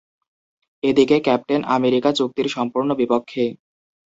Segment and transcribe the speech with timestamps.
[0.83, 3.43] এদিকে Captain America চুক্তির সম্পূর্ণ বিপক্ষে।